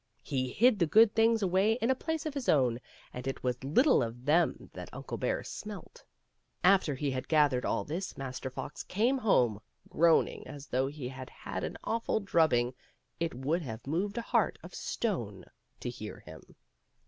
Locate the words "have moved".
13.61-14.17